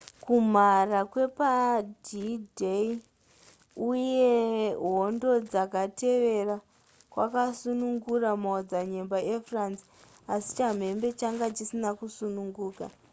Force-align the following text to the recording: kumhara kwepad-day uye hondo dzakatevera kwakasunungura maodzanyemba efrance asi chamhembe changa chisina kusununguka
kumhara 0.25 0.99
kwepad-day 1.11 2.87
uye 3.89 4.31
hondo 4.91 5.29
dzakatevera 5.49 6.55
kwakasunungura 7.11 8.29
maodzanyemba 8.43 9.17
efrance 9.35 9.83
asi 10.33 10.49
chamhembe 10.57 11.07
changa 11.19 11.47
chisina 11.55 11.89
kusununguka 11.99 12.85